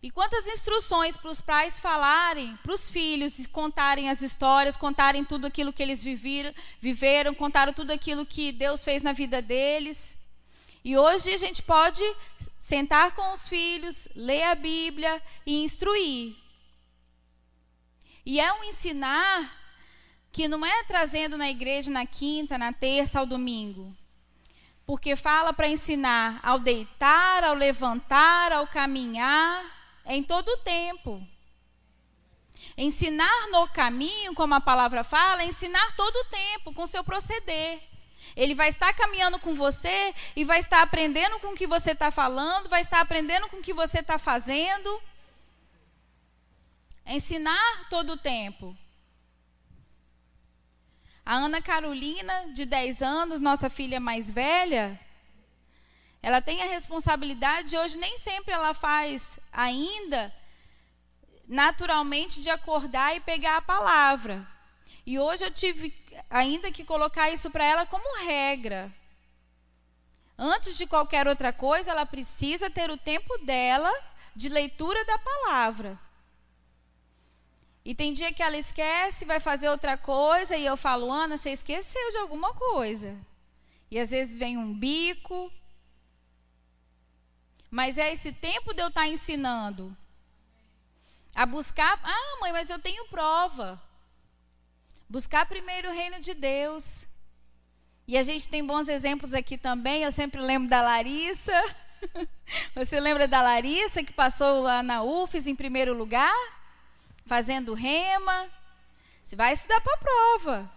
[0.04, 5.46] E quantas instruções para os pais falarem, para os filhos contarem as histórias, contarem tudo
[5.46, 10.18] aquilo que eles viviram, viveram, contaram tudo aquilo que Deus fez na vida deles.
[10.84, 12.04] E hoje a gente pode
[12.58, 16.36] sentar com os filhos, ler a Bíblia e instruir.
[18.26, 19.61] E é um ensinar
[20.32, 23.96] que não é trazendo na igreja na quinta, na terça, ao domingo.
[24.86, 29.64] Porque fala para ensinar ao deitar, ao levantar, ao caminhar,
[30.06, 31.26] é em todo o tempo.
[32.78, 37.82] Ensinar no caminho, como a palavra fala, é ensinar todo o tempo, com seu proceder.
[38.36, 42.12] Ele vai estar caminhando com você e vai estar aprendendo com o que você está
[42.12, 45.02] falando, vai estar aprendendo com o que você está fazendo.
[47.06, 48.78] É ensinar todo o tempo.
[51.32, 55.00] A Ana Carolina, de 10 anos, nossa filha mais velha,
[56.22, 60.30] ela tem a responsabilidade, hoje nem sempre ela faz ainda
[61.48, 64.46] naturalmente de acordar e pegar a palavra.
[65.06, 65.96] E hoje eu tive
[66.30, 68.94] ainda que colocar isso para ela como regra.
[70.38, 73.90] Antes de qualquer outra coisa, ela precisa ter o tempo dela
[74.36, 75.98] de leitura da palavra.
[77.84, 81.52] E tem dia que ela esquece, vai fazer outra coisa, e eu falo, Ana, você
[81.52, 83.18] esqueceu de alguma coisa.
[83.90, 85.52] E às vezes vem um bico.
[87.70, 89.96] Mas é esse tempo de eu estar ensinando.
[91.34, 93.82] A buscar, ah, mãe, mas eu tenho prova.
[95.10, 97.08] Buscar primeiro o reino de Deus.
[98.08, 100.04] E a gente tem bons exemplos aqui também.
[100.04, 101.54] Eu sempre lembro da Larissa.
[102.76, 106.61] Você lembra da Larissa que passou lá na UFES em primeiro lugar?
[107.32, 108.50] Fazendo rema.
[109.24, 110.72] Você vai estudar para a prova.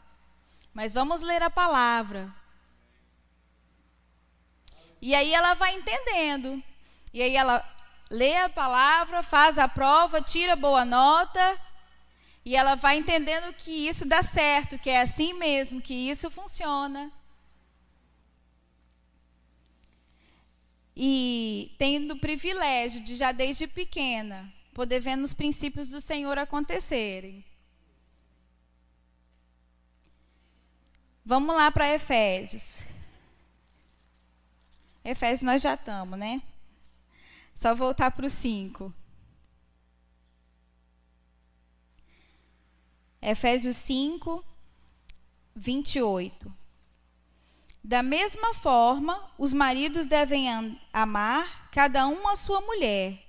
[0.73, 2.33] Mas vamos ler a palavra.
[5.03, 6.63] E aí ela vai entendendo.
[7.13, 7.57] E aí ela
[8.09, 11.61] lê a palavra, faz a prova, tira boa nota.
[12.45, 17.11] E ela vai entendendo que isso dá certo, que é assim mesmo, que isso funciona.
[20.97, 27.45] E tendo o privilégio de já desde pequena poder ver os princípios do Senhor acontecerem.
[31.25, 32.85] Vamos lá para Efésios.
[35.03, 36.43] Efésios nós já estamos, né?
[37.55, 38.93] Só voltar para o 5.
[43.23, 44.45] Efésios 5,
[45.55, 46.55] 28.
[47.83, 53.24] Da mesma forma, os maridos devem amar cada um a sua mulher,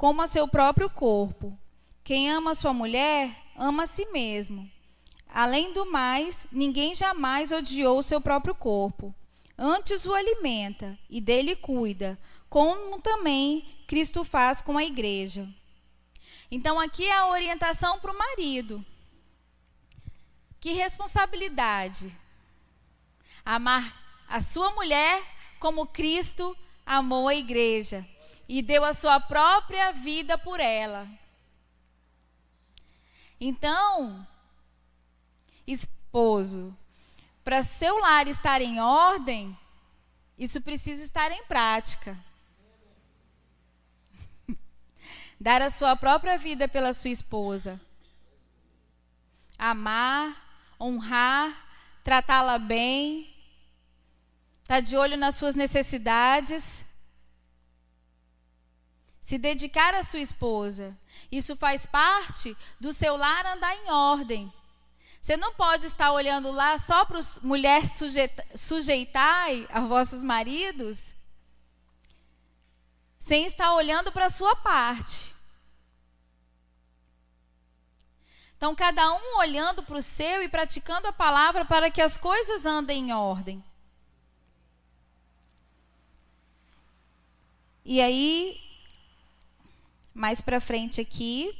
[0.00, 1.58] como a seu próprio corpo.
[2.02, 4.66] Quem ama sua mulher, ama a si mesmo.
[5.28, 9.14] Além do mais, ninguém jamais odiou seu próprio corpo.
[9.58, 15.46] Antes o alimenta e dele cuida, como também Cristo faz com a igreja.
[16.50, 18.82] Então, aqui é a orientação para o marido.
[20.58, 22.10] Que responsabilidade!
[23.44, 25.22] Amar a sua mulher
[25.58, 28.08] como Cristo amou a igreja
[28.52, 31.08] e deu a sua própria vida por ela.
[33.40, 34.26] Então,
[35.64, 36.76] esposo,
[37.44, 39.56] para seu lar estar em ordem,
[40.36, 42.18] isso precisa estar em prática.
[45.38, 47.80] Dar a sua própria vida pela sua esposa.
[49.56, 51.68] amar, honrar,
[52.02, 53.32] tratá-la bem,
[54.62, 56.84] estar tá de olho nas suas necessidades,
[59.30, 60.98] se dedicar à sua esposa.
[61.30, 64.52] Isso faz parte do seu lar andar em ordem.
[65.22, 71.14] Você não pode estar olhando lá só para os mulheres sujeita, sujeitai a vossos maridos,
[73.20, 75.32] sem estar olhando para a sua parte.
[78.56, 82.66] Então, cada um olhando para o seu e praticando a palavra para que as coisas
[82.66, 83.64] andem em ordem.
[87.84, 88.69] E aí,
[90.12, 91.54] mais para frente aqui.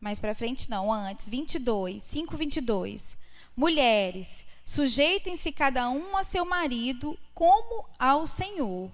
[0.00, 3.16] Mais para frente não, antes, 22, 5, 22.
[3.56, 8.90] Mulheres, sujeitem-se cada um a seu marido como ao Senhor,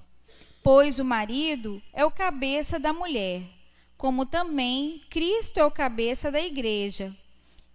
[0.62, 3.58] pois o marido é o cabeça da mulher
[3.98, 7.14] como também Cristo é o cabeça da igreja,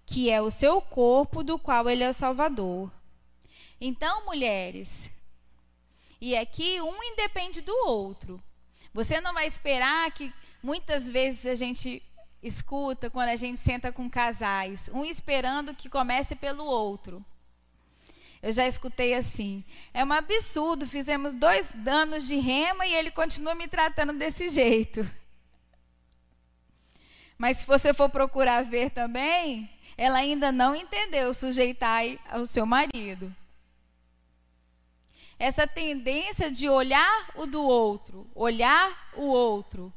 [0.05, 2.89] que é o seu corpo, do qual ele é o Salvador.
[3.79, 5.11] Então, mulheres,
[6.23, 8.41] e aqui um independe do outro.
[8.93, 12.01] Você não vai esperar que muitas vezes a gente
[12.41, 17.25] escuta quando a gente senta com casais, um esperando que comece pelo outro.
[18.41, 19.65] Eu já escutei assim.
[19.93, 25.05] É um absurdo, fizemos dois danos de rema e ele continua me tratando desse jeito.
[27.37, 33.35] Mas se você for procurar ver também, ela ainda não entendeu sujeitar ao seu marido.
[35.37, 39.91] Essa tendência de olhar o do outro, olhar o outro.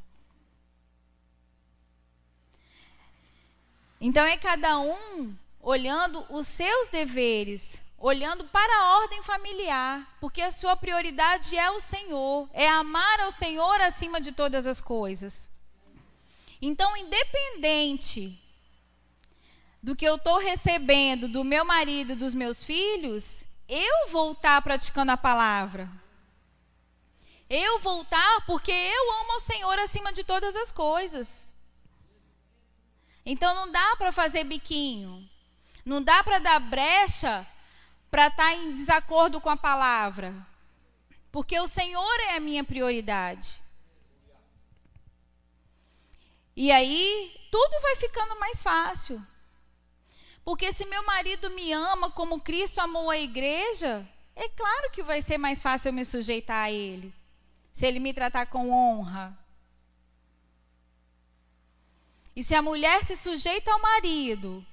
[4.01, 10.51] Então é cada um olhando os seus deveres, olhando para a ordem familiar, porque a
[10.51, 15.51] sua prioridade é o Senhor, é amar ao Senhor acima de todas as coisas.
[16.61, 18.39] Então, independente
[19.83, 25.13] do que eu estou recebendo do meu marido, dos meus filhos, eu vou estar praticando
[25.13, 25.91] a palavra.
[27.49, 31.47] Eu voltar porque eu amo ao Senhor acima de todas as coisas.
[33.25, 35.29] Então não dá para fazer biquinho.
[35.85, 37.47] Não dá para dar brecha
[38.11, 40.35] para estar tá em desacordo com a palavra.
[41.31, 43.63] Porque o Senhor é a minha prioridade.
[46.57, 49.25] E aí tudo vai ficando mais fácil.
[50.47, 55.21] Porque se meu marido me ama como Cristo amou a igreja, é claro que vai
[55.21, 57.13] ser mais fácil eu me sujeitar a ele.
[57.73, 59.37] Se ele me tratar com honra.
[62.37, 64.65] E se a mulher se sujeita ao marido,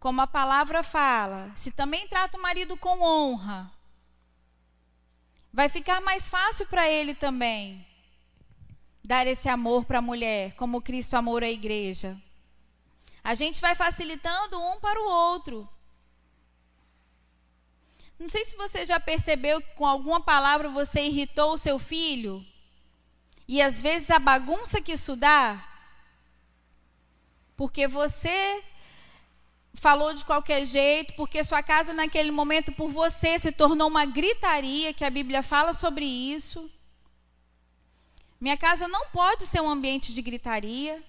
[0.00, 3.70] como a palavra fala, se também trata o marido com honra,
[5.52, 7.86] vai ficar mais fácil para ele também
[9.04, 12.20] dar esse amor para a mulher, como Cristo amou a igreja.
[13.24, 15.66] A gente vai facilitando um para o outro.
[18.18, 22.44] Não sei se você já percebeu que com alguma palavra você irritou o seu filho.
[23.48, 25.62] E às vezes a bagunça que isso dá,
[27.56, 28.64] porque você
[29.74, 34.94] falou de qualquer jeito, porque sua casa naquele momento por você se tornou uma gritaria,
[34.94, 36.70] que a Bíblia fala sobre isso.
[38.40, 41.02] Minha casa não pode ser um ambiente de gritaria.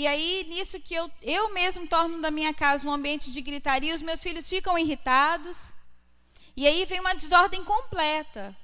[0.00, 3.92] E aí, nisso que eu, eu mesmo torno da minha casa um ambiente de gritaria,
[3.92, 5.74] os meus filhos ficam irritados.
[6.56, 8.56] E aí vem uma desordem completa.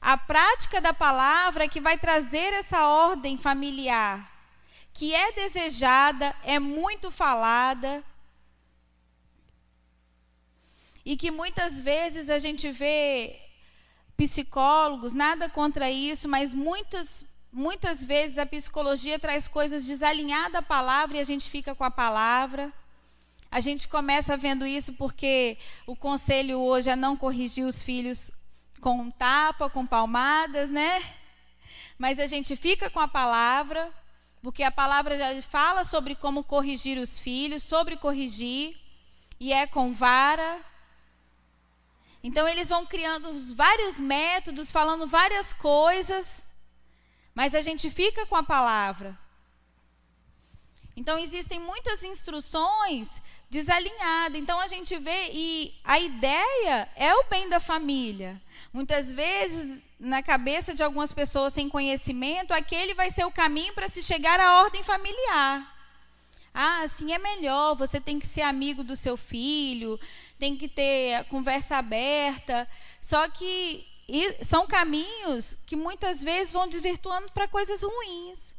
[0.00, 4.16] A prática da palavra é que vai trazer essa ordem familiar,
[4.94, 8.02] que é desejada, é muito falada,
[11.04, 13.38] e que muitas vezes a gente vê
[14.16, 17.22] psicólogos, nada contra isso, mas muitas,
[17.56, 21.90] muitas vezes a psicologia traz coisas desalinhadas à palavra e a gente fica com a
[21.90, 22.70] palavra.
[23.50, 28.30] A gente começa vendo isso porque o conselho hoje é não corrigir os filhos
[28.80, 31.02] com tapa, com palmadas, né?
[31.96, 33.90] Mas a gente fica com a palavra,
[34.42, 38.76] porque a palavra já fala sobre como corrigir os filhos, sobre corrigir,
[39.40, 40.60] e é com vara,
[42.22, 46.45] então eles vão criando vários métodos, falando várias coisas,
[47.36, 49.16] mas a gente fica com a palavra.
[50.96, 53.20] Então existem muitas instruções
[53.50, 54.40] desalinhadas.
[54.40, 58.40] Então a gente vê e a ideia é o bem da família.
[58.72, 63.90] Muitas vezes, na cabeça de algumas pessoas sem conhecimento, aquele vai ser o caminho para
[63.90, 65.74] se chegar à ordem familiar.
[66.54, 70.00] Ah, assim é melhor, você tem que ser amigo do seu filho,
[70.38, 72.66] tem que ter a conversa aberta.
[72.98, 78.54] Só que e são caminhos que muitas vezes vão desvirtuando para coisas ruins.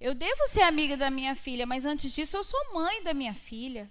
[0.00, 3.34] Eu devo ser amiga da minha filha, mas antes disso eu sou mãe da minha
[3.34, 3.88] filha.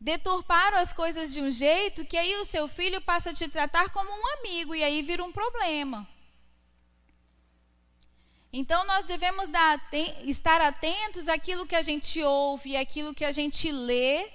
[0.00, 3.90] Deturparam as coisas de um jeito que aí o seu filho passa a te tratar
[3.90, 6.06] como um amigo e aí vira um problema.
[8.52, 9.82] Então nós devemos dar,
[10.24, 14.30] estar atentos àquilo que a gente ouve àquilo que a gente lê,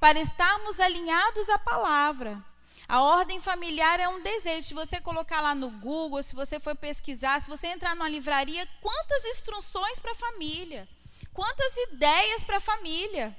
[0.00, 2.44] para estarmos alinhados à palavra.
[2.92, 4.66] A ordem familiar é um desejo.
[4.68, 8.68] Se você colocar lá no Google, se você for pesquisar, se você entrar numa livraria,
[8.82, 10.86] quantas instruções para a família,
[11.32, 13.34] quantas ideias para a família.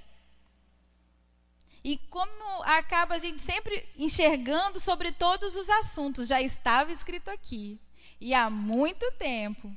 [1.83, 7.79] E como acaba a gente sempre enxergando sobre todos os assuntos, já estava escrito aqui.
[8.19, 9.71] E há muito tempo.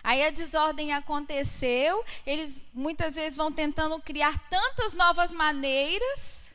[0.00, 6.45] Aí a desordem aconteceu, eles muitas vezes vão tentando criar tantas novas maneiras.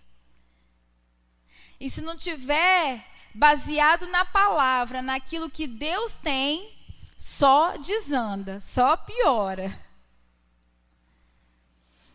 [1.81, 3.03] E se não tiver
[3.33, 6.77] baseado na palavra, naquilo que Deus tem,
[7.17, 9.75] só desanda, só piora.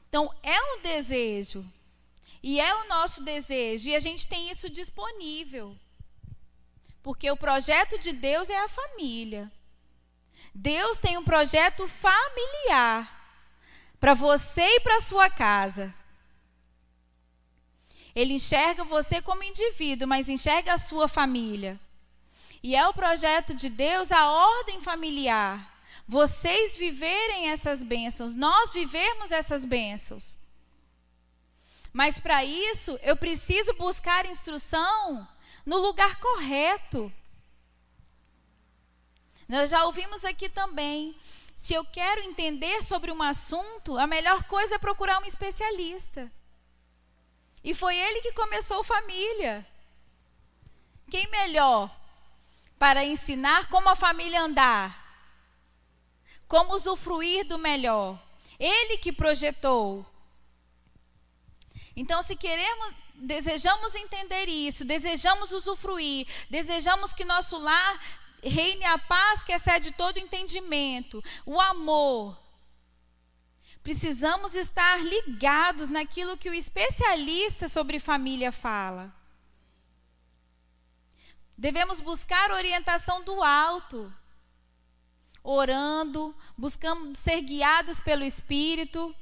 [0.09, 1.67] Então, é um desejo.
[2.41, 3.89] E é o nosso desejo.
[3.89, 5.77] E a gente tem isso disponível.
[7.03, 9.51] Porque o projeto de Deus é a família.
[10.55, 13.13] Deus tem um projeto familiar
[13.99, 15.93] para você e para sua casa.
[18.17, 21.79] Ele enxerga você como indivíduo, mas enxerga a sua família.
[22.63, 25.77] E é o projeto de Deus a ordem familiar.
[26.09, 30.35] Vocês viverem essas bênçãos, nós vivemos essas bênçãos.
[31.93, 35.29] Mas para isso, eu preciso buscar instrução
[35.67, 37.13] no lugar correto.
[39.47, 41.15] Nós já ouvimos aqui também.
[41.55, 46.33] Se eu quero entender sobre um assunto, a melhor coisa é procurar um especialista.
[47.67, 49.67] E foi ele que começou família.
[51.11, 51.91] Quem melhor
[52.79, 55.05] para ensinar como a família andar?
[56.47, 58.23] Como usufruir do melhor?
[58.57, 60.07] Ele que projetou.
[61.97, 68.01] Então, se queremos, desejamos entender isso, desejamos usufruir, desejamos que nosso lar
[68.45, 72.46] reine a paz que excede todo entendimento, o amor.
[73.87, 79.15] Precisamos estar ligados naquilo que o especialista sobre família fala.
[81.57, 84.13] Devemos buscar orientação do alto,
[85.41, 89.15] orando, buscando ser guiados pelo Espírito,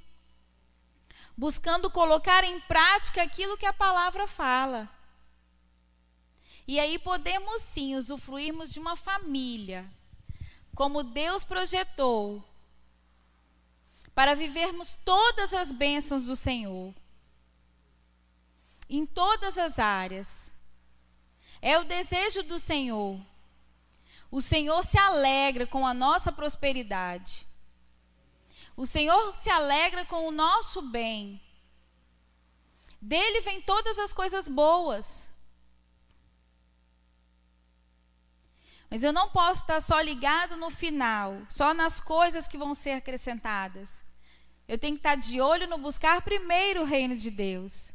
[1.36, 4.88] buscando colocar em prática aquilo que a palavra fala.
[6.66, 9.84] E aí podemos sim usufruirmos de uma família,
[10.74, 12.42] como Deus projetou,
[14.14, 16.94] para vivermos todas as bênçãos do Senhor,
[18.88, 20.52] em todas as áreas.
[21.60, 23.18] É o desejo do Senhor.
[24.30, 27.46] O Senhor se alegra com a nossa prosperidade.
[28.76, 31.40] O Senhor se alegra com o nosso bem.
[33.00, 35.28] Dele vem todas as coisas boas.
[38.90, 42.92] Mas eu não posso estar só ligado no final, só nas coisas que vão ser
[42.92, 44.03] acrescentadas.
[44.66, 47.92] Eu tenho que estar de olho no buscar primeiro o reino de Deus.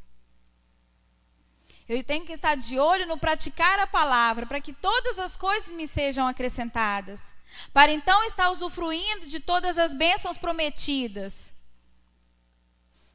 [1.88, 5.72] Eu tenho que estar de olho no praticar a palavra, para que todas as coisas
[5.72, 7.34] me sejam acrescentadas.
[7.74, 11.51] Para então estar usufruindo de todas as bênçãos prometidas,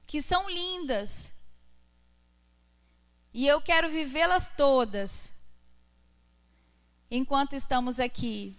[0.09, 1.33] que são lindas.
[3.33, 5.33] E eu quero vivê-las todas
[7.09, 8.59] enquanto estamos aqui.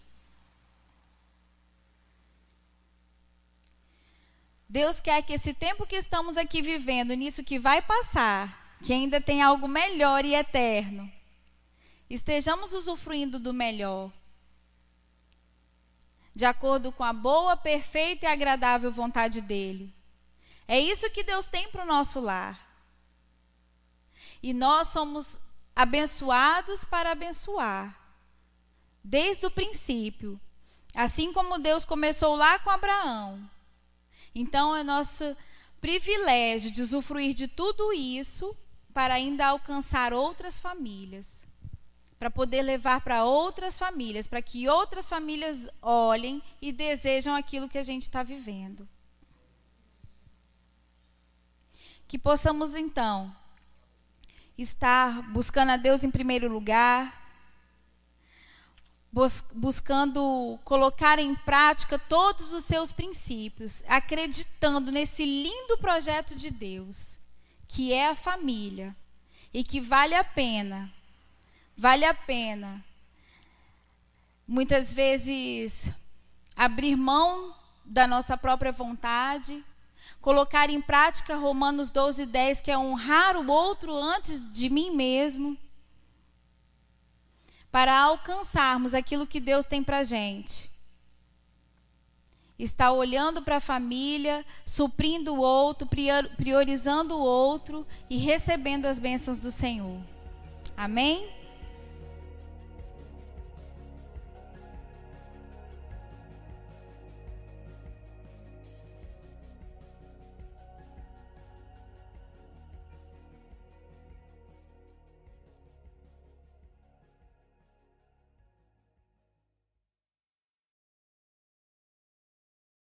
[4.76, 9.22] Deus quer que esse tempo que estamos aqui vivendo, nisso que vai passar, que ainda
[9.22, 11.10] tem algo melhor e eterno,
[12.10, 14.12] estejamos usufruindo do melhor,
[16.36, 19.96] de acordo com a boa, perfeita e agradável vontade dEle.
[20.68, 22.60] É isso que Deus tem para o nosso lar.
[24.44, 25.40] E nós somos
[25.74, 27.98] abençoados para abençoar
[29.02, 30.38] desde o princípio.
[30.94, 33.55] Assim como Deus começou lá com Abraão.
[34.36, 35.36] Então é nosso
[35.80, 38.54] privilégio de usufruir de tudo isso
[38.94, 41.48] para ainda alcançar outras famílias.
[42.20, 47.78] Para poder levar para outras famílias, para que outras famílias olhem e desejam aquilo que
[47.78, 48.88] a gente está vivendo.
[52.08, 53.34] Que possamos então
[54.58, 57.25] estar buscando a Deus em primeiro lugar,
[59.54, 67.18] buscando colocar em prática todos os seus princípios, acreditando nesse lindo projeto de Deus,
[67.66, 68.94] que é a família,
[69.54, 70.92] e que vale a pena,
[71.78, 72.84] vale a pena,
[74.46, 75.90] muitas vezes,
[76.54, 77.56] abrir mão
[77.86, 79.64] da nossa própria vontade,
[80.20, 85.58] colocar em prática Romanos 12, 10, que é honrar o outro antes de mim mesmo,
[87.76, 90.72] para alcançarmos aquilo que Deus tem para a gente.
[92.58, 95.86] Está olhando para a família, suprindo o outro,
[96.38, 100.00] priorizando o outro e recebendo as bênçãos do Senhor.
[100.78, 101.28] Amém?